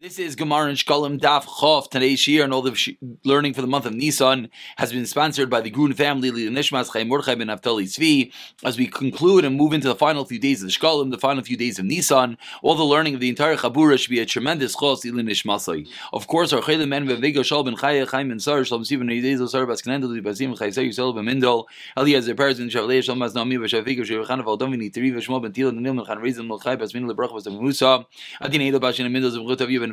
[0.00, 1.90] This is Gemara and Shkolim Daf Chof.
[1.90, 5.60] Today's year and all the learning for the month of Nisan has been sponsored by
[5.60, 8.32] the Grun family, Lila Nishmas Chaim Mordechai ben Naftali Tzvi.
[8.62, 11.42] As we conclude and move into the final few days of the Shkolim, the final
[11.42, 14.76] few days of Nisan, all the learning of the entire Chabura should be a tremendous
[14.76, 15.88] chos Lila Nishmasai.
[16.12, 19.48] Of course, our Chaylim men Vevigo Shal ben Chaya Chaim ben Sar Shalom Sivan Eidezo
[19.48, 21.64] Sar Bas Knendel Bazim Chaysay Yisrael ben Mindol
[21.96, 25.94] Eliezer Peres ben Shavlei Shalom Bas Naomi Vashavigo Shevchan Valdovini Tiri Veshmo ben Tila Nil
[25.94, 28.06] Melchan Rezim Melchai Bas Min Lebrach Bas Musa
[28.40, 29.87] Adin Edo Bashin Mindol Zevchut Aviv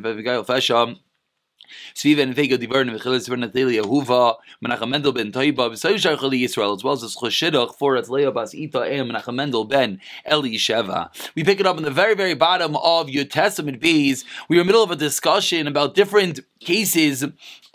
[4.64, 9.36] Menachem Mendel ben Taiba Yisrael as well as Choshidach for Atlea Bas Ita and Menachem
[9.36, 10.00] Mendel ben
[10.32, 11.10] Eli Sheva.
[11.36, 14.24] We pick it up in the very very bottom of your Tes Amud Beis.
[14.50, 17.26] We are in the middle of a discussion about different cases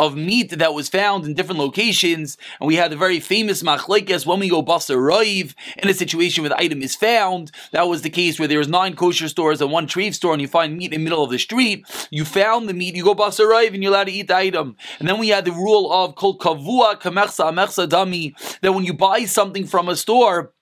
[0.01, 4.25] of meat that was found in different locations, and we had the very famous machlekes
[4.25, 7.53] when we go basa roiv in a situation where the item is found.
[7.73, 10.41] That was the case where there was nine kosher stores and one treif store, and
[10.41, 11.85] you find meat in the middle of the street.
[12.11, 14.77] You found the meat, you go basa roiv, and you're allowed to eat the item.
[14.99, 18.33] And then we had the rule of kol kavua kamersa amersa dami
[18.63, 20.55] that when you buy something from a store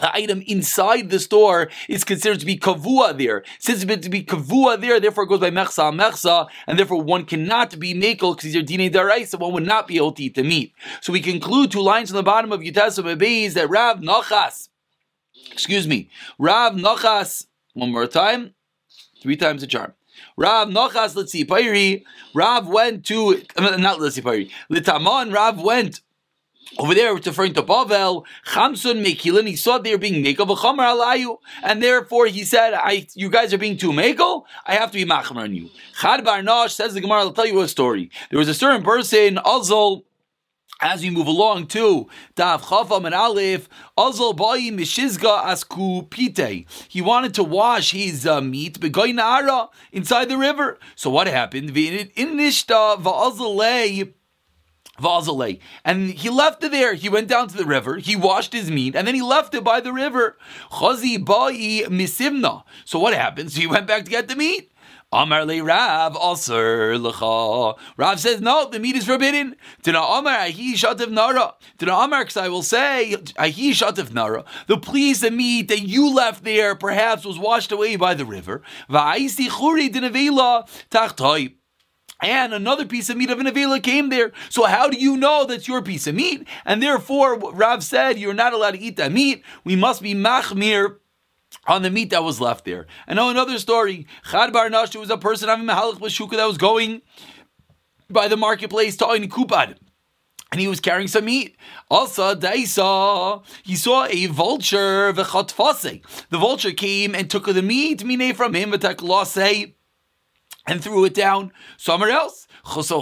[0.00, 3.44] item inside the store is considered to be kavua there.
[3.58, 7.02] Since it's meant to be kavua there, therefore it goes by mechsa mechsa, and therefore
[7.02, 10.22] one cannot be mekel because these are dine so one would not be able to
[10.22, 10.72] eat the meat.
[11.00, 14.68] So we conclude two lines on the bottom of Yutesa Beis that Rav Nachas,
[15.50, 18.54] excuse me, Rav Nachas, one more time,
[19.20, 19.92] three times a charm.
[20.36, 22.04] Rav Nachas, let's see, Pairi,
[22.34, 26.00] Rav went to, uh, not let's see, Pairi, Litaman, Rav went
[26.78, 30.96] over there, it's referring to Bavel, Chamsun Mekilin, he saw they were being Mekel, V'chamar
[30.96, 34.98] Alayu, and therefore he said, I, you guys are being too Mekel, I have to
[34.98, 35.68] be Machmer on you.
[36.00, 38.10] Chad Barnash says the Gemara, I'll tell you a story.
[38.30, 40.04] There was a certain person, Azul,
[40.80, 46.66] as we move along to Dav Chafam and Aleph, Azal Bayi Mishizga Asku Pite.
[46.88, 50.80] He wanted to wash his uh, meat begoy Nara inside the river.
[50.96, 51.76] So what happened?
[51.76, 54.12] In Nishta Va'azalei
[55.00, 55.58] Vazale.
[55.84, 56.94] And he left it there.
[56.94, 59.64] He went down to the river, he washed his meat, and then he left it
[59.64, 60.36] by the river.
[60.70, 62.64] Chazi ba'i misimna.
[62.84, 63.56] So what happens?
[63.56, 64.72] He went back to get the meat.
[65.14, 67.78] Amar le Rav Aser lecha.
[67.98, 69.56] Rav says no, the meat is forbidden.
[69.82, 71.54] Tina Amar ahi shativ nara.
[71.76, 74.44] Tina Amar I will say ahi shativ nara.
[74.68, 78.62] The piece of meat that you left there perhaps was washed away by the river.
[78.88, 81.56] Va'isi churi dinavela tachtai
[82.22, 84.32] and another piece of meat of an Avila came there.
[84.48, 86.46] So how do you know that's your piece of meat?
[86.64, 89.42] And therefore, Rav said, you're not allowed to eat that meat.
[89.64, 90.98] We must be machmir
[91.66, 92.86] on the meat that was left there.
[93.06, 94.06] And know another story.
[94.30, 97.02] Chad Bar Nash was a person having mahalach b'shuka that was going
[98.08, 99.76] by the marketplace to Ein Kupad.
[100.52, 101.56] And he was carrying some meat.
[101.90, 108.52] Also, Daisa, he saw a vulture, The vulture came and took the meat, mine from
[108.52, 108.70] him,
[110.66, 112.46] and threw it down somewhere else.
[112.64, 113.00] So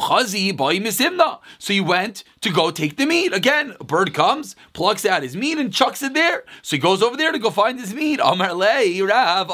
[1.69, 3.34] he went to go take the meat.
[3.34, 6.44] Again, a bird comes, plucks out his meat, and chucks it there.
[6.62, 8.20] So he goes over there to go find his meat.
[8.22, 9.50] Amar Rav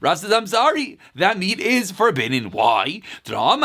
[0.00, 2.50] Rav says, I'm sorry, that meat is forbidden.
[2.50, 3.02] Why?
[3.24, 3.60] Because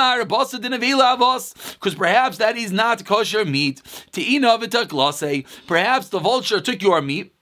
[1.95, 3.81] perhaps that is not kosher meat.
[5.67, 7.33] Perhaps the vulture took your meat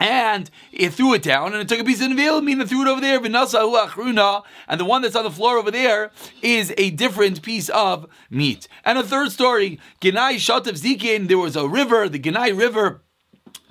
[0.00, 2.88] and it threw it down, and it took a piece of veil, meaning threw it
[2.88, 3.16] over there.
[3.24, 6.10] And the one that's on the floor over there
[6.42, 8.66] is a different piece of meat.
[8.84, 13.02] And a third story, Genai Shatav Zikin, there was a river, the Genai River.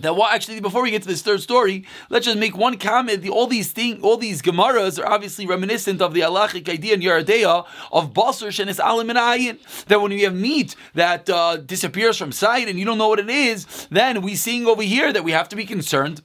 [0.03, 3.22] That well, actually, before we get to this third story, let's just make one comment.
[3.22, 7.00] The, all these things, all these gemaras are obviously reminiscent of the halachic idea in
[7.00, 9.86] Yeridea of basar shenis alim and ayin.
[9.86, 13.19] That when you have meat that uh, disappears from sight and you don't know what
[13.19, 16.22] it is, then we seeing over here that we have to be concerned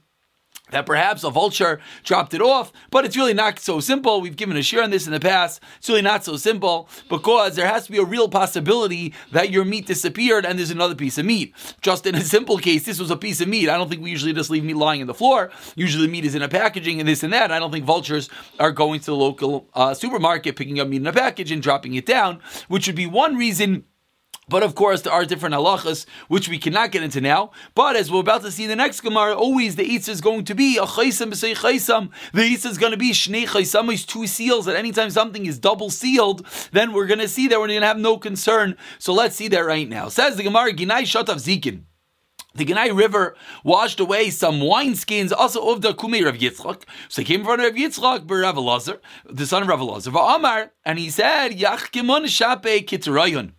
[0.71, 4.21] that perhaps a vulture dropped it off, but it's really not so simple.
[4.21, 5.61] We've given a share on this in the past.
[5.77, 9.65] It's really not so simple because there has to be a real possibility that your
[9.65, 11.53] meat disappeared and there's another piece of meat.
[11.81, 13.69] Just in a simple case, this was a piece of meat.
[13.69, 15.51] I don't think we usually just leave meat lying on the floor.
[15.75, 17.51] Usually, meat is in a packaging and this and that.
[17.51, 18.29] I don't think vultures
[18.59, 21.93] are going to the local uh, supermarket, picking up meat in a package and dropping
[21.95, 23.85] it down, which would be one reason
[24.49, 27.51] but of course, there are different halachas which we cannot get into now.
[27.75, 30.45] But as we're about to see in the next Gemara, always the Eitz is going
[30.45, 32.09] to be a chaysam b'sei chaysam.
[32.33, 34.65] The Eitz is going to be shnei chaysam is two seals.
[34.65, 37.87] That anytime something is double sealed, then we're going to see that we're going to
[37.87, 38.75] have no concern.
[38.97, 40.09] So let's see that right now.
[40.09, 41.83] Says the Gemara, Ginai Shatav Zikin.
[42.55, 46.83] The Genai River washed away some wineskins, also of the Kumei Rav Yitzchak.
[47.07, 48.99] So he came in front of Rav Yitzchak, Rav Elazar,
[49.29, 53.51] the son of Rav Elazar, and he said, Yach Kimon Shape Kitzrayon.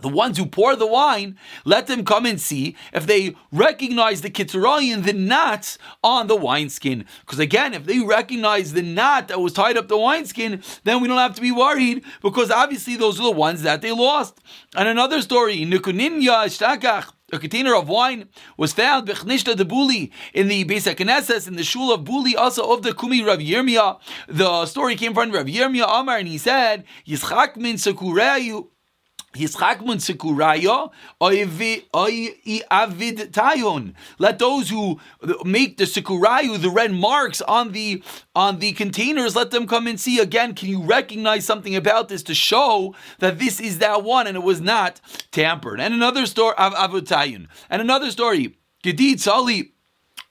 [0.00, 4.30] The ones who pour the wine, let them come and see if they recognize the
[4.30, 7.04] kitzurayin, the knots on the wineskin.
[7.22, 11.08] Because again, if they recognize the knot that was tied up the wineskin, then we
[11.08, 14.38] don't have to be worried because obviously those are the ones that they lost.
[14.76, 20.46] And another story, Nukuninya Shtakach, a container of wine was found bechnishta de Buli in
[20.46, 23.98] the Beis Knesset in the shul of Buli, also of the Kumi Rav Yirmiyah.
[24.28, 28.68] The story came from Rav Yirmiyah Amar, and he said, "Yischak min sekureyu."
[33.32, 33.94] Tayon.
[34.18, 35.00] Let those who
[35.44, 38.02] make the Sekurayu, the red marks on the
[38.34, 40.54] on the containers, let them come and see again.
[40.54, 44.42] Can you recognize something about this to show that this is that one and it
[44.42, 45.00] was not
[45.30, 45.80] tampered?
[45.80, 47.46] And another story of Avutayon.
[47.70, 48.58] And another story.
[48.84, 49.72] Gedid Sali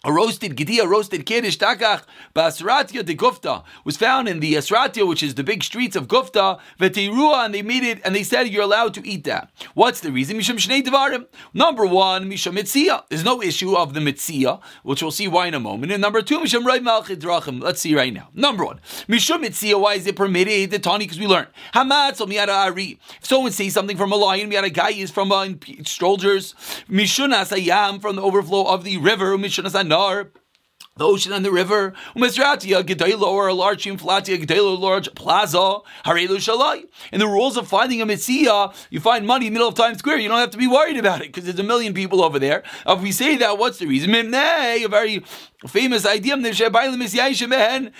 [0.07, 5.21] a roasted Gedia, roasted Kiddush Takach, Basratia de Gufta, was found in the Asratia, which
[5.21, 8.63] is the big streets of Gufta, Vetirua, and they made it, and they said you're
[8.63, 9.51] allowed to eat that.
[9.73, 10.37] What's the reason?
[10.37, 11.25] Misham Shnei Devarim.
[11.53, 13.03] Number one, Misham Mitzia.
[13.09, 15.91] There's no issue of the Mitzia, which we'll see why in a moment.
[15.91, 17.61] And number two, Misham Rai Malchid Drachim.
[17.61, 18.29] Let's see right now.
[18.33, 20.71] Number one, Misham Mitzia, why is it permitted?
[20.71, 22.97] The Tani, because we learned Hamatz Miara Ari.
[23.19, 25.49] If someone says something from a lion, Miara Gai is from uh,
[25.83, 26.53] soldiers.
[26.89, 29.37] Mishunas Ayam, from the overflow of the river.
[29.37, 29.75] Mishunas
[30.97, 36.37] the ocean and the river, umesratia gedayla or a large inflatia gedayla large plaza harelu
[36.37, 36.85] shalai.
[37.11, 39.99] In the rules of finding a mitzia, you find money in the middle of Times
[39.99, 40.19] Square.
[40.19, 42.63] You don't have to be worried about it because there's a million people over there.
[42.85, 44.13] If we say that, what's the reason?
[44.13, 45.23] A very
[45.67, 46.35] famous idea.
[46.37, 47.91] Gemara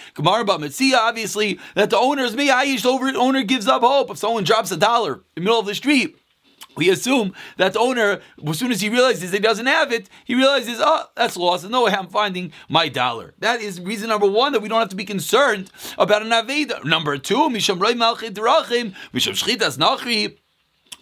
[0.41, 4.09] about mitzia, obviously, that the owner owner's meyayish over owner gives up hope.
[4.09, 6.17] If someone drops a dollar in the middle of the street
[6.77, 10.35] we assume that the owner, as soon as he realizes he doesn't have it, he
[10.35, 11.69] realizes, oh, that's lost.
[11.69, 13.33] No way I'm finding my dollar.
[13.39, 16.85] That is reason number one that we don't have to be concerned about an Aveda.
[16.85, 20.37] Number two, Misham Roy Malchit Rachim, Misham Shchitas Nachri.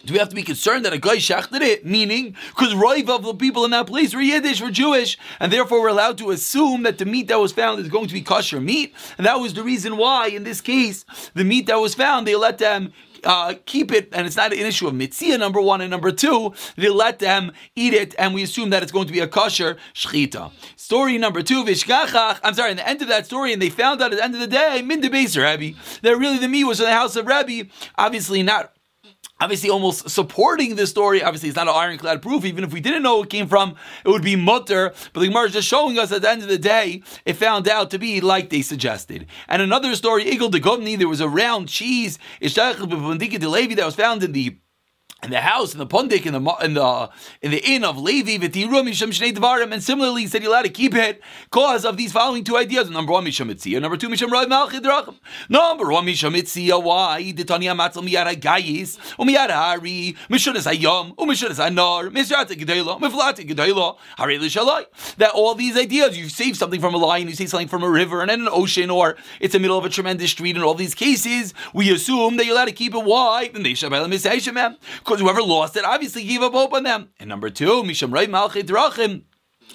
[0.04, 1.84] Do we have to be concerned that a guy shachted it?
[1.84, 5.80] Meaning, because Roiv of the people in that place were Yiddish, were Jewish, and therefore
[5.80, 8.60] we're allowed to assume that the meat that was found is going to be kosher
[8.60, 8.94] meat.
[9.18, 12.36] And that was the reason why, in this case, the meat that was found, they
[12.36, 12.92] let them
[13.26, 16.54] uh, keep it, and it's not an issue of mitzia, number one, and number two,
[16.76, 19.76] they let them eat it, and we assume that it's going to be a kosher
[19.94, 20.52] shchita.
[20.76, 24.00] Story number two, vishkachach, I'm sorry, in the end of that story, and they found
[24.00, 26.80] out at the end of the day, min de Rabbi, that really the meat was
[26.80, 27.64] in the house of Rabbi,
[27.98, 28.75] obviously not
[29.40, 31.22] obviously almost supporting this story.
[31.22, 32.44] Obviously, it's not an ironclad proof.
[32.44, 34.94] Even if we didn't know it came from, it would be mutter.
[35.12, 37.68] But the Gemara is just showing us at the end of the day, it found
[37.68, 39.26] out to be like they suggested.
[39.48, 42.18] And another story, Igel de Gobni, there was a round cheese,
[43.76, 44.56] that was found in the
[45.22, 47.10] in the house, in the pundik, in the in the
[47.40, 51.86] in the inn of Levi, and similarly he said you're allowed to keep it cause
[51.86, 52.90] of these following two ideas.
[52.90, 53.80] Number one, Misham Mitzia.
[53.80, 55.14] Number two, Misham Rav Malchid Racham.
[55.48, 56.80] Number one, Misham Mitzia.
[56.82, 57.32] Why?
[57.32, 63.96] The Tanya Matzal Miyara Gayis, Umiyara Hari, Mishunas Hayom, Umishunas Anar, Misrata Gedela, Miflata Gedela,
[64.18, 64.84] Hari Lishalai.
[65.16, 67.90] That all these ideas, you save something from a lion, you save something from a
[67.90, 70.56] river and then an ocean, or it's in the middle of a tremendous street.
[70.56, 73.02] In all these cases, we assume that you're allowed to keep it.
[73.02, 73.50] Why?
[73.54, 77.10] And they Misayshemem because whoever lost it obviously gave up hope on them.
[77.20, 79.22] And number two, Misham Ray Malchit Drachim.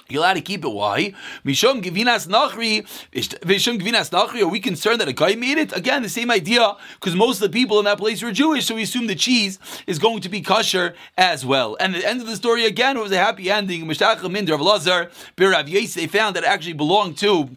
[0.09, 0.69] You're allowed to keep it.
[0.69, 1.13] Why?
[1.45, 2.81] Mishum Givinas Nachri.
[3.11, 4.41] Mishum Givinas Nachri.
[4.41, 5.75] Are we concerned that a guy made it?
[5.75, 8.75] Again, the same idea, because most of the people in that place were Jewish, so
[8.75, 11.77] we assume the cheese is going to be kosher as well.
[11.79, 13.85] And the end of the story again was a happy ending.
[13.85, 17.49] Mishtach Minder of Lazar, Bir Rav They found that it actually belonged to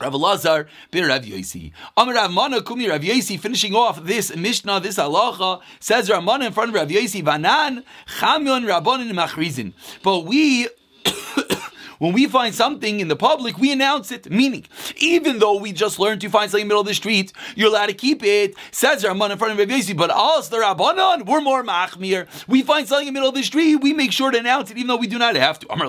[0.00, 1.72] Rav Lazar bin Rav Yosi.
[1.96, 6.46] Amar Rav Mana Kumi Rav Yosi, finishing off this Mishnah, this halacha, says Rav Mana
[6.46, 7.84] in front of Rav Yosi, Vanan
[8.18, 9.74] Chamyon Rabbanin Machrizin.
[10.02, 10.68] But we
[11.98, 14.30] when we find something in the public, we announce it.
[14.30, 14.64] Meaning,
[14.96, 17.68] even though we just learned to find something in the middle of the street, you're
[17.68, 18.54] allowed to keep it.
[18.70, 22.26] Says Ramon in front of Rav Yosi, but us, the Rabbanon, we're more machmir.
[22.48, 24.78] We find something in the middle of the street, we make sure to announce it,
[24.78, 25.70] even though we do not have to.
[25.70, 25.86] Amar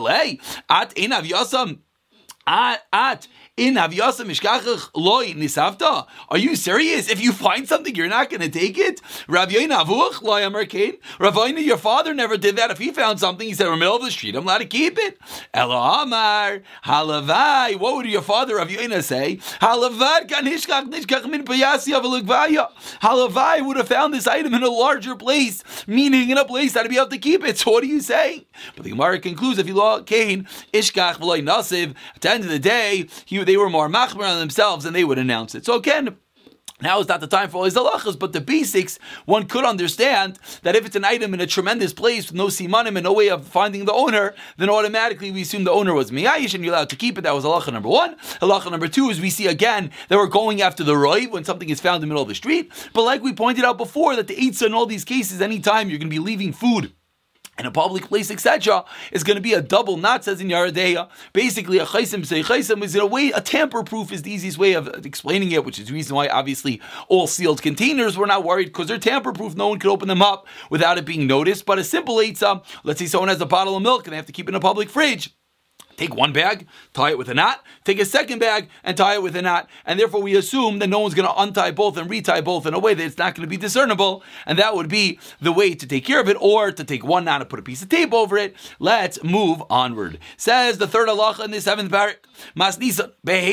[0.70, 1.80] at enav
[2.48, 3.28] at, at
[3.58, 6.08] in Aviyasa Mishkachach loy nisavta.
[6.30, 7.10] Are you serious?
[7.10, 9.02] If you find something, you're not going to take it.
[9.28, 11.00] Rav Avuch loy Amerkain.
[11.20, 12.72] Rav your father never did that.
[12.72, 14.66] If he found something, he said, in the middle of the street, I'm allowed to
[14.66, 15.18] keep it.
[15.54, 17.78] Elo Amar Halavai.
[17.78, 19.40] What would your father Rav Yoina say?
[19.62, 21.44] Min.
[23.02, 26.86] Halavai would have found this item in a larger place, meaning in a place that
[26.86, 27.58] I'd be able to keep it.
[27.58, 28.46] So what are you saying?
[28.76, 31.96] But the Gemara concludes, if you law Cain, ishkach v'loy nasiv.
[32.16, 35.04] At the end of the day, he they were more machmer on themselves and they
[35.04, 35.66] would announce it.
[35.66, 36.18] So again,
[36.82, 40.40] Now is not the time for all these halachas, but the basics one could understand
[40.64, 43.30] that if it's an item in a tremendous place with no simanim and no way
[43.30, 46.90] of finding the owner, then automatically we assume the owner was miyayish and you're allowed
[46.90, 47.22] to keep it.
[47.22, 48.16] That was halacha number one.
[48.42, 51.70] Halacha number two is we see again that we're going after the roiv when something
[51.70, 52.72] is found in the middle of the street.
[52.94, 56.00] But like we pointed out before, that the eitzah in all these cases, anytime you're
[56.00, 56.94] going to be leaving food
[57.60, 61.10] in a public place, etc., is going to be a double knot, says in Yaradeya.
[61.34, 64.58] Basically, a chaysim say chaysim is in a way, a tamper proof is the easiest
[64.58, 68.44] way of explaining it, which is the reason why obviously all sealed containers we're not
[68.44, 69.56] worried because they're tamper proof.
[69.56, 71.66] No one could open them up without it being noticed.
[71.66, 74.26] But a simple eitzah, let's say someone has a bottle of milk and they have
[74.26, 75.36] to keep it in a public fridge.
[75.98, 79.24] Take one bag, tie it with a knot, take a second bag and tie it
[79.24, 79.70] with a knot.
[79.86, 82.74] And therefore, we assume that no one's going to untie both and retie both in
[82.74, 84.24] a way that it's not going to be discernible.
[84.46, 87.26] And that would be the way to take care of it, or to take one
[87.26, 88.56] knot and put a piece of tape over it.
[88.80, 90.20] Let's move onward.
[90.38, 92.16] Says the third halacha in the seventh parak.
[92.56, 93.12] Mas Nisan.
[93.24, 93.44] Back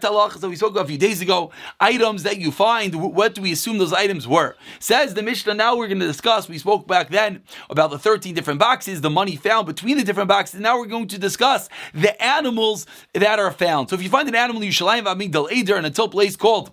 [0.00, 1.52] to halacha that we spoke about a few days ago.
[1.78, 4.56] Items that you find, what do we assume those items were?
[4.80, 6.48] Says the Mishnah, now we're going to discuss.
[6.48, 10.28] We spoke back then about the 13 different boxes, the money found between the different
[10.28, 10.58] boxes.
[10.60, 13.90] Now we're going to discuss the animals that are found.
[13.90, 16.72] So if you find an animal in Yerushalayim Amigdal Eder in a place called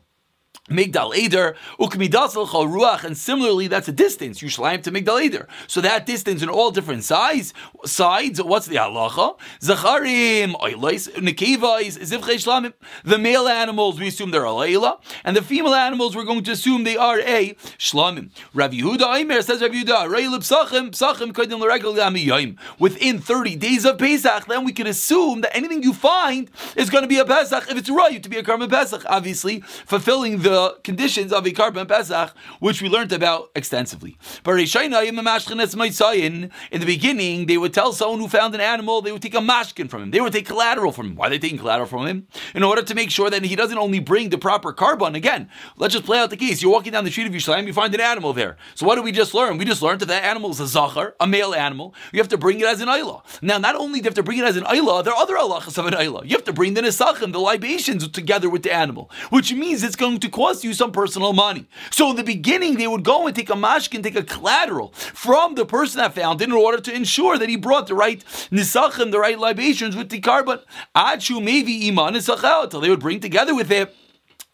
[0.69, 5.47] Migdal Eder, Ukmidasel Ruach, and similarly, that's a distance, you Yerushalayim to Migdal Eder.
[5.67, 7.53] So that distance in all different size,
[7.85, 9.37] sides, what's the halacha?
[9.61, 12.73] Zacharim, Oilais, Nekevais, Zivchei Shlamim.
[13.03, 16.83] The male animals, we assume they're Alayla, and the female animals, we're going to assume
[16.83, 18.31] they are a Shlamim.
[18.55, 21.95] Rav Yehuda Aimer says Rav Yehuda, Reilib Psachim, Psachim Kodim L'Regel.
[22.79, 27.03] Within 30 days of Pesach, then we can assume that anything you find is going
[27.03, 30.54] to be a Pesach if it's right to be a Karma Pesach, obviously, fulfilling the
[30.83, 34.17] conditions of a korban Pesach, which we learned about extensively.
[34.45, 34.59] In
[36.81, 39.89] the beginning, they would tell someone who found an animal, they would take a mashkin
[39.89, 40.11] from him.
[40.11, 41.15] They would take collateral from him.
[41.15, 42.27] Why are they taking collateral from him?
[42.53, 45.15] In order to make sure that he doesn't only bring the proper korban.
[45.15, 46.61] Again, let's just play out the case.
[46.61, 48.57] You're walking down the street of Yerushalayim, you find an animal there.
[48.75, 49.57] So what did we just learn?
[49.57, 51.93] We just learned that that animal is a zachar, a male animal.
[52.11, 53.21] You have to bring it as an ayla.
[53.41, 55.35] Now, not only do you have to bring it as an ayla, there are other
[55.35, 56.23] alachas of an ayla.
[56.23, 59.95] You have to bring the nesachim, the libations, together with the animal, which means it's
[59.95, 60.29] going to
[60.63, 61.65] you some personal money.
[61.91, 65.55] So in the beginning, they would go and take a mashkin, take a collateral from
[65.55, 69.11] the person that found it in order to ensure that he brought the right nisachim,
[69.11, 70.61] the right libations with the korban.
[70.95, 73.95] Achu maybe iman they would bring together with it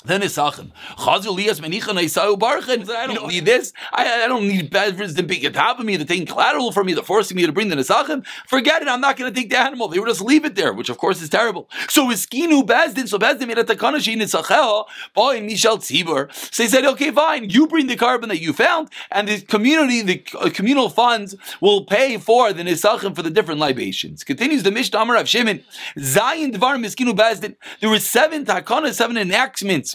[0.06, 0.72] then Isachim.
[0.98, 2.90] Chazul menichan.
[2.90, 3.74] I don't need this.
[3.94, 6.88] I, I don't need bedrooms to pick a top of me, to taking collateral from
[6.88, 8.26] me, to forcing me to bring the Nisachim.
[8.48, 8.88] Forget it.
[8.88, 9.88] I'm not going to take the animal.
[9.88, 11.70] They would just leave it there, which of course is terrible.
[11.88, 16.34] So Iskinu Bezdin, so Bezdin made a takanashi Nisachel, boy, Michel Tzibur.
[16.54, 17.50] So he said, okay, fine.
[17.50, 21.86] You bring the korban that you found, and the community, the uh, communal funds will
[21.86, 24.24] pay for the Nisachim for the different libations.
[24.24, 25.64] Continues the Mishnah Amar of Shimon.
[25.98, 27.56] Zayin Dvar Miskinu Bezdin.
[27.80, 29.91] There were seven takanas, seven enactments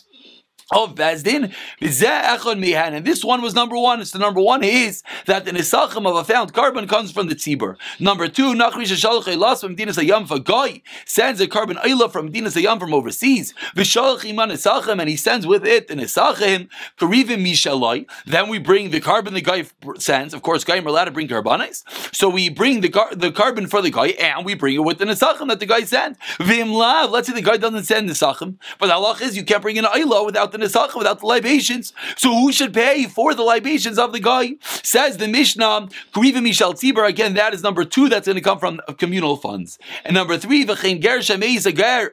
[0.73, 4.00] Oh, of Bezdin, and this one was number one.
[4.00, 7.37] It's the number one is that the nisachim of a found korban comes from the
[7.37, 7.76] tzibur.
[8.00, 12.32] Number two, Nachrish Shalach Eilas from Dinas Ayam for Goy sends a korban Eila from
[12.32, 13.54] Dinas Ayam from overseas.
[13.76, 16.68] Vishalach Iman Nisachim, and he sends with it the Nisachim
[16.99, 18.04] Karivim Mishaloi.
[18.26, 19.66] Then we bring the korban the guy
[20.00, 20.35] sends.
[20.35, 23.80] Of course, guy are allowed to bring carbonis, so we bring the the korban for
[23.80, 26.18] the guy and we bring it with the Nisachim that the guy sent.
[26.40, 27.12] Vim Lav.
[27.12, 29.78] Let's say the guy doesn't send the Nisachim, but the halach is you can't bring
[29.78, 31.92] an Eila without the Nisacha without the libations.
[32.16, 34.54] So who should pay for the libations of the guy?
[34.82, 37.06] Says the Mishnah, Kuriva Mishal Tzibur.
[37.06, 38.08] Again, that is number two.
[38.08, 39.78] That's going to come from communal funds.
[40.04, 41.56] And number three, V'chein Ger Shemei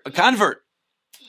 [0.06, 0.64] a convert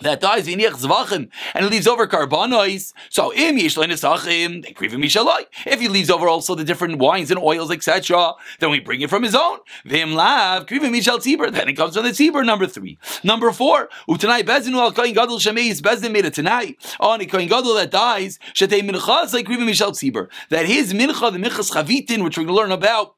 [0.00, 2.92] that dies zvachim and leaves over karbanos.
[3.10, 8.70] So im yishlein If he leaves over also the different wines and oils, etc., then
[8.70, 9.58] we bring it from his own.
[9.84, 11.50] Vim lav krivim mishal tiber.
[11.50, 12.44] Then it comes from the tzibur.
[12.44, 12.98] Number three.
[13.22, 13.88] Number four.
[14.08, 17.90] Utanai bezinu al koyin gadol shemeis bezin made it tonight on a koyin gadol that
[17.90, 20.28] dies shetei mincha like krivim mishal tiber.
[20.50, 23.14] That his mincha the minchas chavitin, which we're going to learn about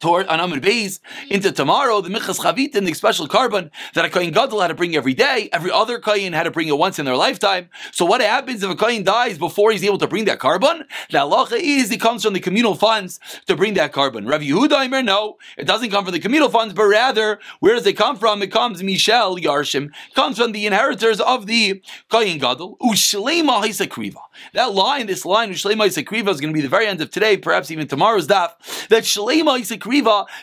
[0.00, 1.00] toward on Amud Beis
[1.30, 4.94] into tomorrow, the Michas Chavitin, the special korban that a Kohen Gadol had to bring
[4.96, 5.48] every day.
[5.52, 7.68] Every other Kohen had to bring it once in their lifetime.
[7.92, 10.84] So what happens if a Kohen dies before he's able to bring that korban?
[11.10, 14.28] The halacha is it comes from the communal funds to bring that korban.
[14.28, 17.96] Rav Yehuda no, it doesn't come from the communal funds, but rather, where does it
[17.96, 18.42] come from?
[18.42, 22.76] It comes Michel Yarshim, comes from the inheritors of the Kohen Gadol.
[22.80, 24.20] Ushlema Hisakriva.
[24.52, 27.36] That line, this line, Ushlema Hisakriva is going to be the very end of today,
[27.36, 28.50] perhaps even tomorrow's daf.
[28.88, 29.85] That Shlema Hisakriva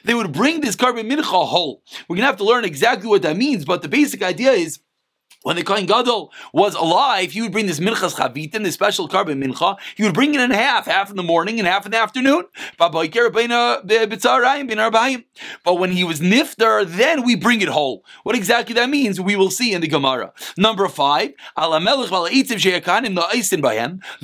[0.04, 1.84] they would bring this korban mincha whole.
[2.08, 4.80] We're going to have to learn exactly what that means, but the basic idea is
[5.44, 9.44] when the Kohen Gadol was alive, he would bring this minchas chavitin, this special korban
[9.44, 9.78] mincha.
[9.96, 12.46] He would bring it in half, half in the morning and half in the afternoon.
[12.78, 13.12] But when
[15.92, 18.06] he was nifter, then we bring it whole.
[18.24, 20.32] What exactly that means, we will see in the Gemara.
[20.58, 21.80] Number five, the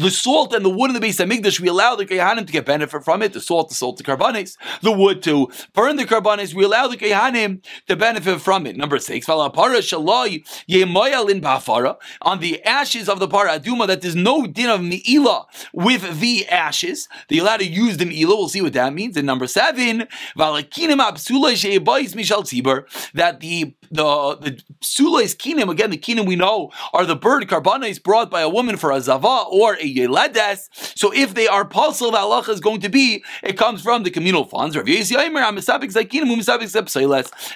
[0.10, 3.04] salt and the wood in the Beis HaMikdash, we allow the Kohanim to get benefit
[3.04, 3.34] from it.
[3.34, 6.54] The salt, the salt, the korbanos, the wood to burn the korbanos.
[6.54, 8.78] We allow the Kohanim to benefit from it.
[8.78, 9.28] Number six,
[11.30, 15.46] in bafara on the ashes of the para aduma that there's no din of meila
[15.74, 17.08] with the ashes.
[17.28, 18.30] That you're allowed to use the meila.
[18.30, 19.18] We'll see what that means.
[19.18, 20.08] And number seven,
[23.14, 28.02] that the the the sulais kinim again the kinim we know are the bird karbanis
[28.02, 30.70] brought by a woman for a zava or a yeledes.
[30.98, 34.46] So if they are puzzled, Allah is going to be it comes from the communal
[34.46, 34.76] funds.
[34.76, 35.58] Rav um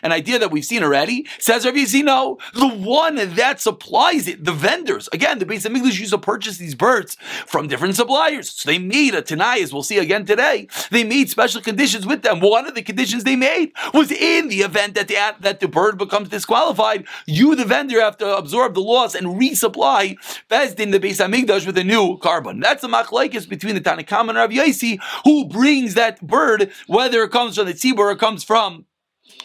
[0.04, 4.52] An idea that we've seen already says Rav no, the one that supplies it, the
[4.52, 5.10] vendors.
[5.14, 8.50] Again, the base of English used to purchase these birds from different suppliers.
[8.50, 10.68] So they made a Tanai, as we'll see again today.
[10.92, 12.40] They made special conditions with them.
[12.40, 15.98] One of the conditions they made was in the event that the that the bird
[15.98, 20.18] becomes disqualified, you, the vendor, have to absorb the loss and resupply
[20.50, 22.62] Bezdin the Beis Hamikdash with a new korban.
[22.62, 27.32] That's the machlaikis between the Tanakam and Rav Yaisi, who brings that bird, whether it
[27.32, 28.86] comes from the tzibur or it comes from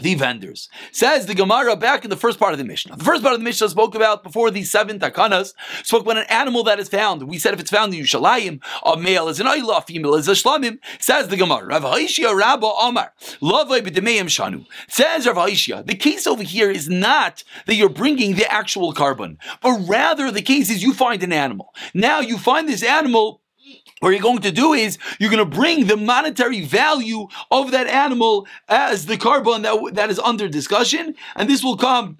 [0.00, 0.68] the vendors.
[0.92, 2.96] Says the Gemara back in the first part of the Mishnah.
[2.96, 6.26] The first part of the Mishnah spoke about before these seven takanas, spoke about an
[6.28, 7.22] animal that is found.
[7.24, 10.28] We said if it's found in Yushalayim, a male is an ayla, a female is
[10.28, 10.78] a shlamim.
[11.00, 14.66] Says the Gemara, Rav Hoshaya Rabba Omar, Lavai b'demeim shanu.
[14.88, 19.36] Says Rav Hoshaya, the case over here is not that you're bringing the actual korban,
[19.62, 21.74] but rather the case is you find an animal.
[21.94, 23.40] Now you find this animal
[24.00, 27.86] what you're going to do is you're going to bring the monetary value of that
[27.86, 32.18] animal as the korban that, that is under discussion, and this will come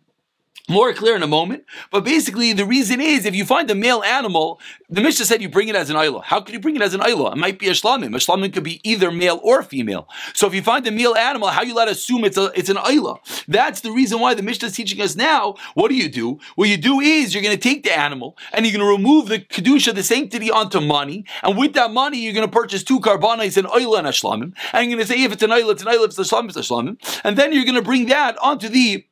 [0.68, 1.64] more clear in a moment.
[1.90, 4.60] But basically, the reason is if you find a male animal,
[4.90, 6.22] the Mishnah said you bring it as an isla.
[6.22, 7.32] How could you bring it as an isla?
[7.32, 8.14] It might be a shlamim.
[8.14, 10.08] A shlamim could be either male or female.
[10.34, 12.78] So if you find a male animal, how you let assume it's a it's an
[12.78, 13.16] isla?
[13.48, 15.56] That's the reason why the Mishnah is teaching us now.
[15.74, 16.38] What do you do?
[16.56, 19.28] What you do is you're going to take the animal and you're going to remove
[19.28, 23.00] the kedusha, the sanctity, onto money, and with that money you're going to purchase two
[23.00, 25.72] korbanos, an isla and a shlamim, and you're going to say if it's an isla,
[25.72, 26.04] it's an isla.
[26.04, 28.68] If it's a shlamim, it's a shlamim, and then you're going to bring that onto
[28.68, 29.04] the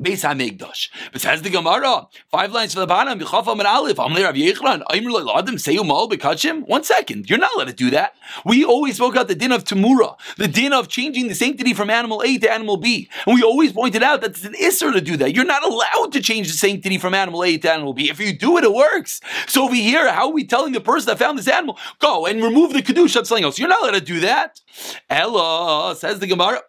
[0.00, 0.90] Beis Hamikdash.
[1.12, 4.82] But says the Gemara, five lines to the bottom, B'chafam and Aleph, Amle Rav Yechran,
[4.92, 6.66] Aimer Ladim, Seyumal, Bekachim.
[6.68, 8.14] One second, you're not allowed to do that.
[8.44, 11.90] We always spoke about the din of Tamura, the din of changing the sanctity from
[11.90, 13.08] animal A to animal B.
[13.26, 15.34] And we always pointed out that it's an Isser to do that.
[15.34, 18.08] You're not allowed to change the sanctity from animal A to animal B.
[18.08, 19.20] If you do it, it works.
[19.48, 22.42] So over here, how are we telling the person that found this animal, go and
[22.42, 23.58] remove the Kedusha of something else?
[23.58, 24.60] You're not allowed to do that.
[25.10, 26.62] Ella, says the Gemara,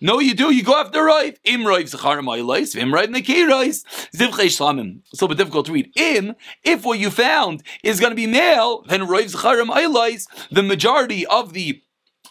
[0.00, 0.52] no, you do.
[0.52, 1.36] You go after Roiv.
[1.44, 5.00] Im Roiv Zacharim Aylois, Im Roiv Nekirois, Zivchei Shlamim.
[5.12, 5.90] It's a bit difficult to read.
[5.96, 10.62] Im, if what you found is going to be male, then Roiv Zacharim Aylois, the
[10.62, 11.82] majority of the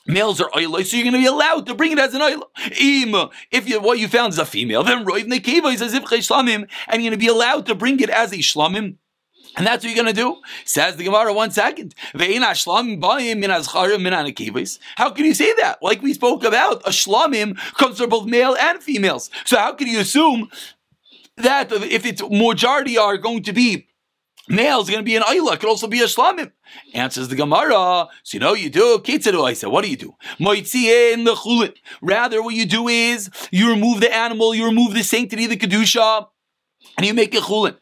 [0.07, 2.51] males are oiloi, so you're going to be allowed to bring it as an oil.
[2.55, 6.67] If you, what you found is a female, then roiv nekeva is as if shlamim,
[6.87, 8.97] and you're going to be allowed to bring it as a shlamim.
[9.57, 10.41] And that's what you're going to do.
[10.65, 11.95] Says the Gemara one second.
[12.13, 12.19] How
[15.11, 15.77] can you say that?
[15.81, 19.29] Like we spoke about, a shlamim comes from both male and females.
[19.45, 20.49] So how can you assume
[21.37, 23.87] that if it's majority are going to be
[24.47, 26.51] males, is going to be an ayla, it could also be a shlamim?
[26.93, 28.07] Answers the Gemara.
[28.23, 29.01] So you know you do.
[29.67, 30.15] What do you do?
[32.01, 36.27] Rather, what you do is you remove the animal, you remove the sanctity, the kedusha
[36.97, 37.77] and you make a chulin.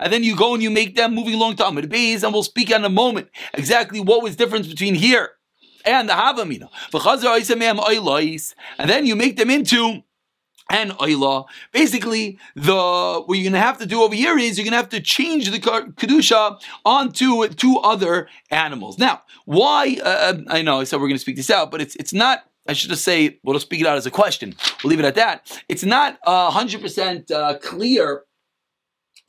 [0.00, 2.42] And then you go and you make them moving along to Amid Beis, and we'll
[2.42, 5.30] speak in a moment exactly what was difference between here
[5.84, 6.68] and the Havamina.
[8.78, 10.02] And then you make them into
[10.70, 11.46] an oila.
[11.72, 14.76] Basically, the what you're going to have to do over here is you're going to
[14.76, 18.98] have to change the kedusha onto two other animals.
[18.98, 19.98] Now, why?
[20.02, 22.12] Uh, uh, I know I said we're going to speak this out, but it's it's
[22.12, 24.54] not I should just say, we'll just speak it out as a question.
[24.82, 25.62] We'll leave it at that.
[25.68, 28.24] It's not uh, 100% uh, clear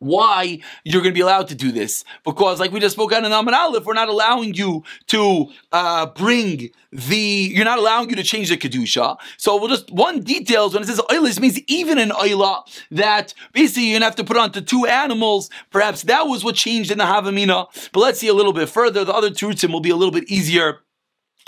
[0.04, 2.04] why you're going to be allowed to do this.
[2.26, 6.08] Because, like we just spoke on in Amin Aleph, we're not allowing you to uh,
[6.08, 9.18] bring the, you're not allowing you to change the Kedusha.
[9.38, 13.84] So we'll just, one details when it says Eilis means even an Eila, that basically
[13.84, 15.50] you're going to have to put onto two animals.
[15.72, 17.68] Perhaps that was what changed in the Havamina.
[17.92, 19.06] But let's see a little bit further.
[19.06, 20.82] The other Turutzim will be a little bit easier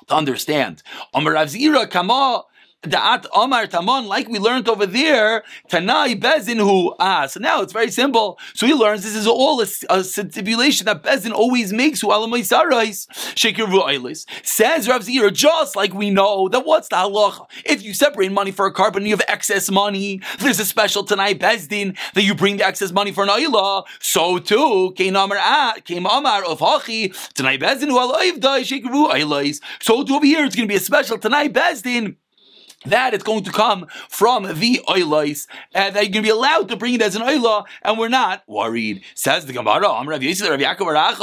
[0.07, 0.83] to understand.
[1.13, 2.43] Amar Rav Zira Kama
[2.85, 7.27] Da'at Omar Tamon, like we learned over there, Tanai Bezin who ah.
[7.27, 8.39] So now it's very simple.
[8.53, 12.39] So he learns this is all a, a stipulation that Bezin always makes who Alamai
[12.39, 14.25] Sarais, Shekir Ru'ailis.
[14.43, 17.47] Says Rav Zir, just like we know that what's the halacha?
[17.65, 21.03] If you separate money for a carbon and you have excess money, there's a special
[21.03, 23.83] Tanai Bezdin that you bring the excess money for an Ayla.
[23.99, 29.61] So too, came Amar of Hachi, Tanai Bezdin who Alayv Dai Shekir Ru'ailis.
[29.81, 32.15] So too over here, it's going to be a special Tanai Bezdin
[32.85, 36.69] that it's going to come from the oilais, and that you're going to be allowed
[36.69, 39.03] to bring it as an oila, and we're not worried.
[39.13, 41.15] Says the Gemara, I'm Rav Yisrael, Rav Yaakov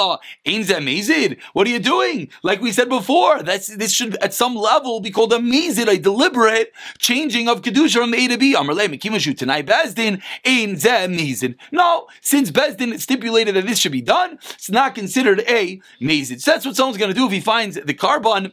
[0.44, 1.36] Aracha.
[1.52, 2.28] What are you doing?
[2.42, 5.98] Like we said before, that's this should at some level be called a mezid, a
[5.98, 8.54] deliberate changing of kedusha from A to B.
[8.54, 11.56] Amrle Mekimashu tonight Bezdin Ein Mezid.
[11.70, 16.40] No, since Bezdin stipulated that this should be done, it's not considered a mezid.
[16.40, 18.52] So that's what someone's going to do if he finds the korban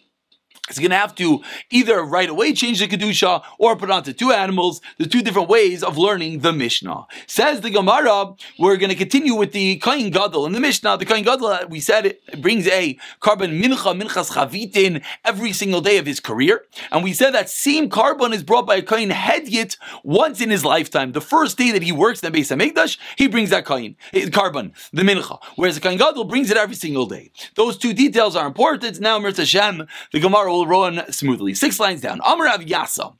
[0.70, 4.32] He's going to have to either right away change the Kedusha or put onto two
[4.32, 7.06] animals, the two different ways of learning the Mishnah.
[7.28, 10.46] Says the Gemara, we're going to continue with the Kain Gadol.
[10.46, 15.04] In the Mishnah, the Kain Gadol, we said it brings a korban mincha, minchas chavitin
[15.26, 16.66] every single day of his career.
[16.92, 20.64] And we said that same korban is brought by a Kain Hedyet once in his
[20.64, 21.14] lifetime.
[21.14, 24.26] The first day that he works in the Beis HaMikdash, he brings that Kain, eh,
[24.28, 25.40] korban, the mincha.
[25.56, 27.32] Whereas the Kain Gadol brings it every single day.
[27.56, 29.00] Those two details are important.
[29.00, 31.54] Now, Mirza Shem, the Gemara will run smoothly.
[31.54, 32.22] Six lines down.
[32.24, 33.16] Amar Av Yasa.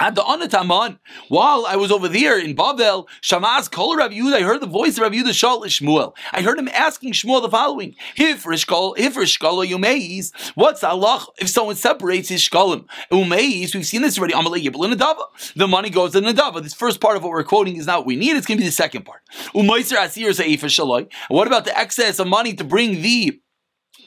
[0.00, 4.42] At the Onataman, while I was over there in Bavel, Shamaz Kol Rav Yehuda, I
[4.42, 6.14] heard the voice of Rav Yehuda Shmuel.
[6.30, 11.48] I heard him asking Shmuel the following: If Rishkol, if Rishkol Yumeis, what's Allah if
[11.48, 12.86] someone separates his shkolim?
[13.10, 14.34] Umeis, we've seen this already.
[14.34, 15.54] Amalei Yibel Nadava.
[15.56, 16.62] The money goes to Nadava.
[16.62, 18.36] This first part of what we're quoting is not what we need.
[18.36, 19.22] It's going to be the second part.
[19.52, 21.10] Umeiser Asir Seifa Shaloi.
[21.26, 23.40] What about the excess of money to bring the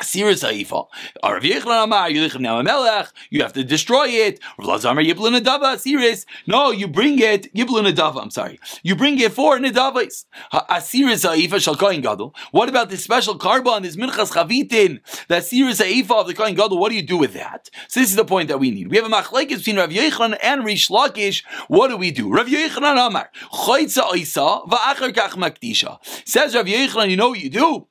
[0.02, 0.88] Asiris Haifa.
[1.24, 4.40] Rav Yochanan Amar, you have to destroy it.
[4.58, 6.26] Rav Lazamar Yiblin Adava.
[6.48, 8.60] No, you bring it, I'm sorry.
[8.84, 10.26] You bring it for Nadavais.
[10.52, 12.34] Asiris Haifa shall Kohen Gadol.
[12.52, 16.80] What about this special carbon, this Minchas Chavitin, the Asiris Haifa of the Kohen Gadol?
[16.80, 17.70] What do you do with that?
[17.88, 18.90] So this is the point that we need.
[18.90, 21.44] We have a machlekes between Rav Yochanan and Rish Lakish.
[21.68, 22.34] What do we do?
[22.34, 26.00] Rav Yochanan Amar, Choytza Kach.
[26.26, 27.88] Says Rav Yochanan, you know what you do?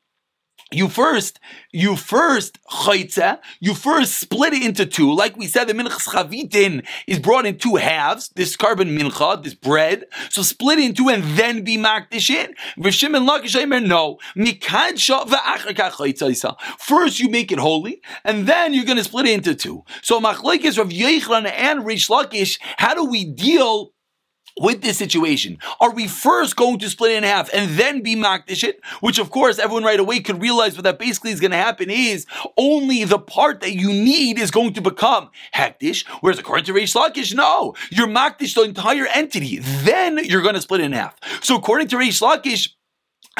[0.72, 1.40] You first,
[1.72, 5.12] you first chaytze, you first split it into two.
[5.12, 8.28] Like we said, the minchas chavitin is brought in two halves.
[8.37, 10.04] This carbon mincha, this bread.
[10.28, 12.54] So split it into and then be makdish it.
[12.78, 14.18] V'shim and lakish no.
[14.37, 19.56] Mikadsha v'achar First you make it holy, and then you're going to split it into
[19.56, 19.83] two.
[20.02, 23.90] So machlekes Rav Yochanan and Rish Lakish, how do we deal
[24.61, 25.59] with this situation?
[25.81, 28.81] Are we first going to split it in half and then be makdish it?
[29.01, 31.90] Which of course everyone right away could realize what that basically is going to happen
[31.90, 36.07] is only the part that you need is going to become hektish.
[36.20, 39.59] Whereas according to Reish Lakish, no, you're makdish the entire entity.
[39.61, 41.16] Then you're going to split it in half.
[41.42, 42.75] So according to Reish Lakish,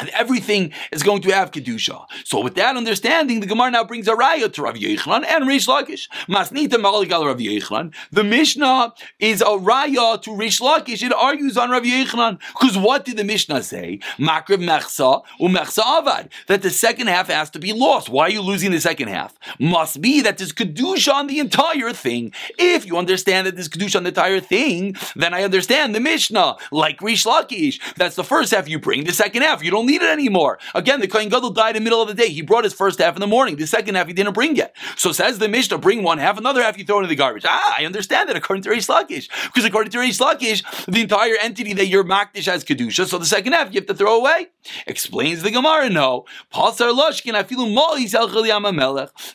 [0.01, 2.05] and everything is going to have kedusha.
[2.25, 5.67] So with that understanding, the Gemara now brings a raya to Rav Yochanan and Rish
[5.67, 6.09] Lakish.
[6.27, 7.93] Masnita Maligal Rav Yochanan.
[8.11, 11.03] The Mishnah is a raya to Rish Lakish.
[11.03, 13.99] It argues on Rav Yochanan because what did the Mishnah say?
[14.17, 18.09] Makriv Mechsa uMechsa Avad that the second half has to be lost.
[18.09, 19.37] Why are you losing the second half?
[19.59, 22.33] Must be that there's kedusha on the entire thing.
[22.57, 26.57] If you understand that there's kedusha on the entire thing, then I understand the Mishnah
[26.71, 27.79] like Rish Lakish.
[27.95, 29.03] That's the first half you bring.
[29.03, 30.59] The second half you don't need it anymore.
[30.73, 32.29] Again, the Kohen Gadol died in the middle of the day.
[32.29, 33.55] He brought his first half in the morning.
[33.55, 34.75] The second half he didn't bring yet.
[34.95, 37.45] So says the Mishnah, bring one half, another half you throw into the garbage.
[37.47, 39.29] Ah, I understand that according to Reish Lakish.
[39.45, 43.25] Because according to Reish Lakish, the entire entity that you're makdish has Kedusha, so the
[43.25, 44.47] second half you have to throw away.
[44.87, 46.25] Explains the Gemara, no.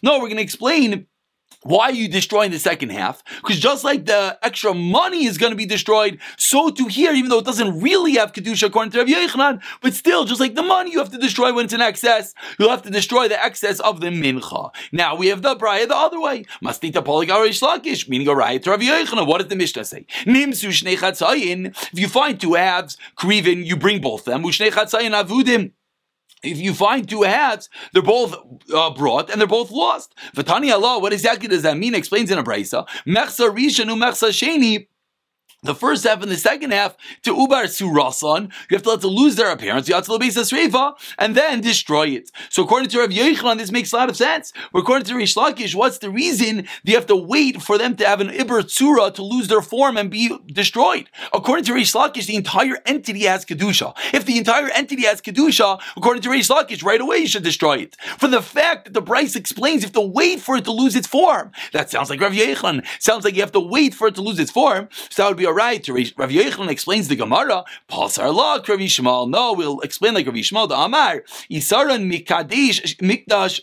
[0.03, 1.07] No, we're going to explain
[1.63, 3.23] why are you destroying the second half?
[3.37, 7.31] Because just like the extra money is going to be destroyed, so to here, even
[7.31, 10.63] though it doesn't really have Kedusha according to Rabbi Yochanan, but still, just like the
[10.63, 13.81] money you have to destroy when it's in excess, you'll have to destroy the excess
[13.81, 14.71] of the mincha.
[14.93, 16.45] Now we have the Braya the other way.
[16.63, 19.27] Mastita poligarish lakish, meaning a riot to Rabbi Yochanan.
[19.27, 20.07] What does the Mishnah say?
[20.25, 24.43] Nimsu shnei If you find two halves, krivin, you bring both them.
[24.43, 25.73] Ushnei chatzayin avudim
[26.43, 28.35] if you find two hats, they're both
[28.73, 30.15] uh, brought and they're both lost.
[30.35, 31.95] Vatani Allah, what exactly does that mean?
[31.95, 32.87] Explains in a brisa.
[33.07, 34.89] Mechsa rishanu mechsa sheni
[35.67, 38.51] the first half and the second half to ubar surasan.
[38.71, 39.87] You have to let them lose their appearance.
[39.87, 42.31] To let sreifa and then destroy it.
[42.49, 44.53] So according to Rav Yochanan, this makes a lot of sense.
[44.73, 48.07] But according to Rish Lakish, what's the reason you have to wait for them to
[48.07, 51.09] have an ibar tsura to lose their form and be destroyed?
[51.33, 53.95] According to Rish Lakish, the entire entity has kedusha.
[54.13, 57.79] If the entire entity has kedusha, according to Rish Lakish, right away you should destroy
[57.79, 57.97] it.
[58.19, 60.95] For the fact that the Braisa explains you have to wait for it to lose
[60.97, 61.53] its form.
[61.73, 62.85] That sounds like Rav Yochanan.
[63.01, 64.89] Sounds like you have to wait for it to lose its form.
[65.11, 65.83] So that would be a right.
[65.85, 69.29] To Rav Yochanan explains the Gemara, Pasar La, Rav Yishmael.
[69.29, 73.63] No, we'll explain like Rav Yishmael, the Amar, Isaron Mikadesh, Mikdash,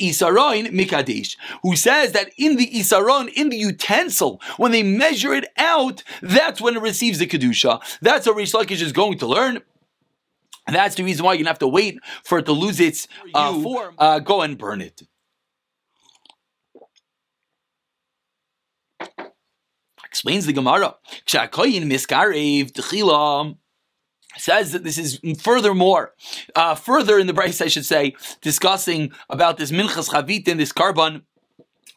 [0.00, 5.46] Isaron Mikadesh, who says that in the Isaron, in the utensil, when they measure it
[5.56, 7.80] out, that's when it receives the Kedusha.
[8.00, 9.60] That's what Rish Lakish is going to learn.
[10.66, 13.06] That's the reason why you're going to have to wait for it to lose its
[13.34, 13.94] uh, form.
[13.98, 15.02] Uh, go and burn it.
[20.14, 20.94] Explains the Gemara.
[24.36, 26.14] Says that this is furthermore,
[26.54, 30.72] uh, further in the Braisa, I should say, discussing about this minchas chavit and this
[30.72, 31.22] korban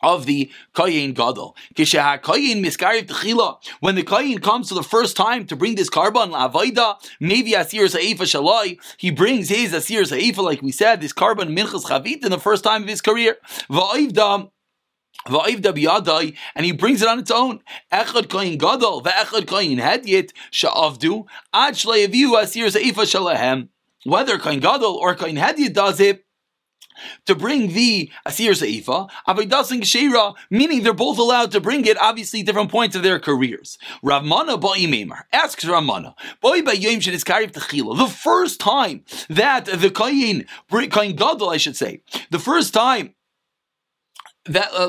[0.02, 1.56] of the Kayin Gadol.
[3.82, 6.32] When the Kayin comes for the first time to bring this korban,
[7.20, 11.86] maybe Asir Sa'ifa Shalai, he brings his Asir Sa'ifa, like we said, this korban Minchas
[11.86, 13.38] Chavit in the first time of his career
[15.26, 17.62] and he brings it on its own.
[17.92, 23.70] Echad koyin gadol ve'echad koyin hedyet sha'avdu ad asir zeifa shalahem.
[24.06, 26.28] Whether koyin gadol or koyin hedyet does it,
[27.26, 32.44] to bring the Asir Seifa, Avidasin Geshira, meaning they're both allowed to bring it, obviously
[32.44, 33.78] different points of their careers.
[34.04, 42.02] Ravmana Ba'imemer asks Ravmana, the first time that the Kayin, Kayin Gadol, I should say,
[42.32, 43.14] the first time
[44.50, 44.88] that uh,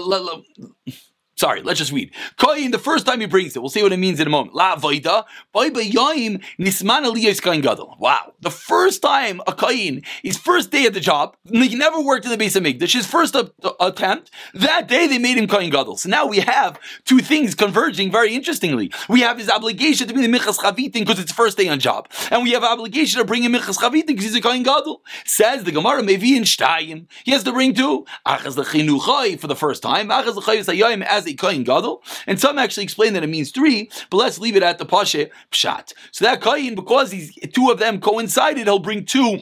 [1.38, 2.10] Sorry, let's just read.
[2.36, 4.56] Koyin, the first time he brings it, we'll see what it means in a moment.
[4.56, 5.24] La vaida,
[5.54, 7.96] nisman gadol.
[8.00, 8.32] Wow.
[8.40, 12.36] The first time a koyin, his first day at the job, he never worked in
[12.36, 13.36] the Beis HaMikdash, his first
[13.78, 15.96] attempt, that day they made him koyin gadol.
[15.96, 18.90] So now we have two things converging very interestingly.
[19.08, 22.08] We have his obligation to be the michas chavitin because it's first day on job.
[22.32, 25.04] And we have obligation to bring him michas chavitin because he's a koyin gadol.
[25.24, 27.06] Says the Gemara, mevi in shtayim.
[27.22, 28.06] He has to bring two.
[28.26, 30.08] Achaz for the first time.
[30.08, 34.38] Achaz as a kohen gadol, and some actually explain that it means three, but let's
[34.38, 35.92] leave it at the pashe pshat.
[36.12, 39.40] So that kohen, because these two of them coincided, he'll bring two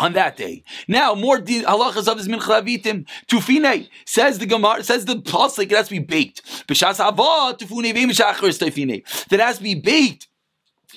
[0.00, 0.64] on that day.
[0.88, 3.06] Now, more halachas of his minchalavitim.
[3.26, 6.42] Tufine says the Gemara says the pasuk it has to be baked.
[6.66, 10.28] B'shas hava tufune That has to be baked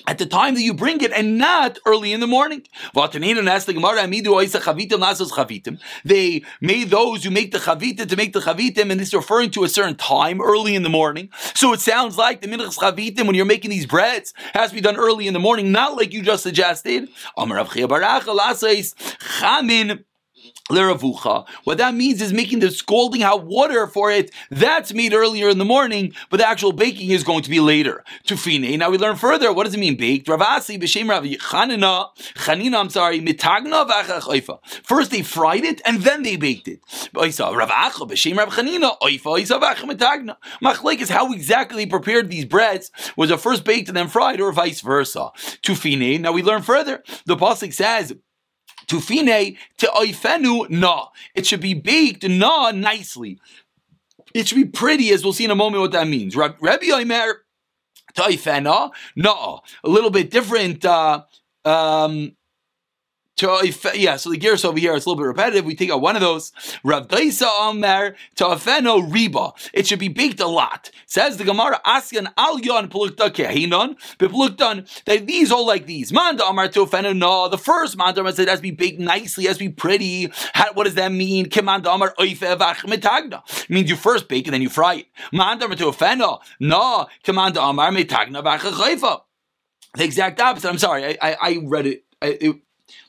[0.06, 2.62] at the time that you bring it and not early in the morning.
[6.04, 9.50] They made those who make the chavita to make the chavitim, and this is referring
[9.52, 11.30] to a certain time early in the morning.
[11.54, 14.80] So it sounds like the minchas chavitim when you're making these breads has to be
[14.80, 17.08] done early in the morning, not like you just suggested.
[20.68, 24.32] What that means is making the scalding hot water for it.
[24.50, 28.02] That's made earlier in the morning, but the actual baking is going to be later.
[28.26, 28.76] Tufine.
[28.76, 29.52] Now we learn further.
[29.52, 30.26] What does it mean baked?
[30.26, 32.80] Ravasi b'shem Rav Chanina, Chanina.
[32.80, 33.20] I'm sorry.
[33.20, 36.80] Mitagna v'achach First they fried it and then they baked it.
[37.14, 40.36] Ravacha b'shem Rav Chanina oifa oisa v'achach mitagna.
[40.60, 42.90] Machlek is how exactly they prepared these breads.
[43.16, 45.30] Was it first baked and then fried, or vice versa?
[45.62, 46.20] Tufine.
[46.20, 47.04] Now we learn further.
[47.24, 48.14] The pasuk says.
[48.86, 51.06] Tufine to oifenu na.
[51.34, 53.38] It should be baked na nicely.
[54.34, 56.36] It should be pretty, as we'll see in a moment what that means.
[56.36, 57.42] Rabbi Omer
[58.14, 59.60] toifena na.
[59.82, 60.84] A little bit different.
[60.84, 61.22] Uh,
[61.64, 62.36] um,
[63.38, 65.64] yeah, so the gears over here is a little bit repetitive.
[65.64, 66.52] We take out one of those.
[66.82, 69.52] Rav Daisa Omer Ta'afeno Riba.
[69.74, 70.90] It should be baked a lot.
[71.06, 76.12] Says the Gemara, Asyan Al Yon Pelukta Kehinon, Bepuluktan, that these all like these.
[76.12, 77.48] Manda Amar Ta'afeno No.
[77.48, 80.30] The first Manda Amar said has to be baked nicely, has to be pretty.
[80.54, 81.46] How, what does that mean?
[81.46, 85.06] Kimanda Amar Oife means you first bake and then you fry it.
[85.32, 87.06] Manda Amar Ta'afeno No.
[87.22, 89.20] Kimanda Amar Metagna Vach
[89.94, 90.68] The exact opposite.
[90.68, 92.62] I'm sorry, I, read it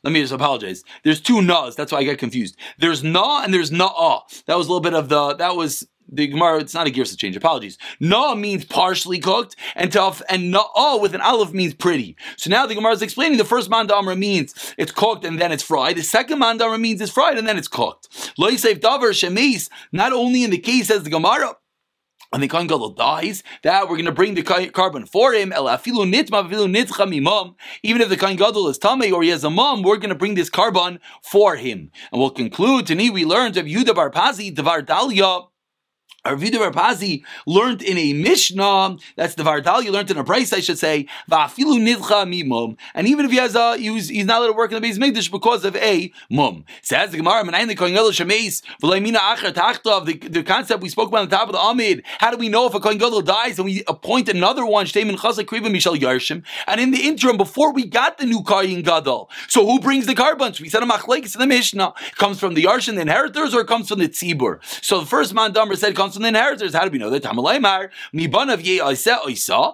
[0.08, 0.86] let me just apologize.
[1.04, 1.76] There's two nas.
[1.76, 2.56] That's why I got confused.
[2.78, 4.22] There's na and there's na'a.
[4.46, 5.36] That was a little bit of the.
[5.36, 6.62] That was the Gemara.
[6.62, 7.36] It's not a gears to change.
[7.36, 7.78] Apologies.
[8.00, 12.16] Na means partially cooked, and tough, and na'a with an olive means pretty.
[12.38, 15.62] So now the Gemara is explaining the first mandamra means it's cooked and then it's
[15.62, 15.98] fried.
[15.98, 18.32] The second mandamra means it's fried and then it's cooked.
[18.38, 19.70] Lo davar shemis.
[19.92, 21.58] Not only in the case as the Gemara
[22.34, 25.54] and the Kohen Gadol dies, that we're going to bring the korban for him.
[27.84, 30.16] Even if the Kohen Gadol is Tameh or he has a mom, we're going to
[30.16, 31.92] bring this korban for him.
[32.12, 35.48] And we'll conclude, Tani, we learned of Yudah Bar Pazi, Devar Dalia,
[36.28, 40.60] Arvidu Rapazi learned in a Mishnah, that's the Vardal, you learned in a price, I
[40.60, 42.78] should say, Va'afilu nidcha mimum.
[42.94, 44.98] And even if he has a, he's, he's not allowed to work in the Beis
[44.98, 46.66] Mikdash because of a mum.
[46.82, 50.90] Says the Gemara, Menayin the Kohen Gadol Shemeis, V'laimina Acher Tachtov, the, the concept we
[50.90, 52.04] spoke about on the top of the Amid.
[52.20, 55.18] How do we know if a Kohen Gadol dies and we appoint another one, Shtemin
[55.18, 59.30] Chazak Kriva Mishal Yarshim, and in the interim, before we got the new Kohen Gadol,
[59.48, 60.60] so who brings the carbons?
[60.60, 61.94] We said a Machlekes in the Mishnah.
[62.16, 64.60] Comes from the Yarshim, the inheritors, or it comes from the Tzibur?
[64.84, 66.74] So the first man Dumber said comes from the inheritors.
[66.74, 67.24] How do we know that?
[67.24, 69.74] Tamalaymar, Mibanav Ye Isa Isa,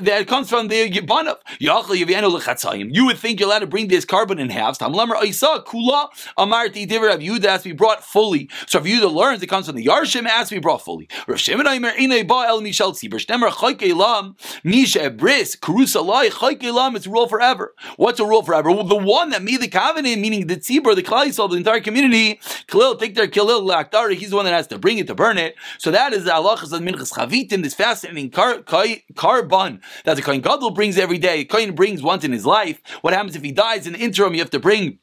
[0.00, 1.36] that comes from the Yibanav.
[1.60, 2.94] Yachal Yavianu Lechatzayim.
[2.94, 4.78] You would think you're allowed to bring this korban in halves.
[4.78, 8.48] Tamalamar Isa, Kula, Amarti Diver Rav Yudah has to be brought fully.
[8.66, 11.08] So if Yudah learns it comes from the Yarshim, has to be brought fully.
[11.26, 16.28] Rav Shimon Aimer Inay Ba El Mishal Tzibur, Shnemer Chayke Lam, Nisha Bris, Karusa Lai,
[16.28, 17.74] Chayke Lam, it's a rule forever.
[17.96, 18.70] What's a rule forever?
[18.70, 22.40] Well, the one that made the covenant, meaning the Tzibur, the Klaisal, the entire community,
[22.68, 25.38] Khalil, take their Khalil Laktari, he's the one that has to bring it to burn
[25.38, 25.54] it.
[25.78, 30.40] So that is the halachas of minchas chavitim, this fascinating car, korban that the kohen
[30.40, 31.44] gadol brings every day.
[31.44, 32.80] Kohen brings once in his life.
[33.02, 34.34] What happens if he dies in the interim?
[34.34, 34.98] You have to bring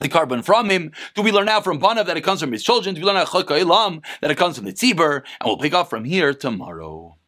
[0.00, 0.92] the korban from him?
[1.14, 2.94] Do we learn now from Banav that it comes from his children?
[2.94, 5.16] Do we learn out that it comes from the Tzibur?
[5.40, 7.18] And we'll pick up from here tomorrow.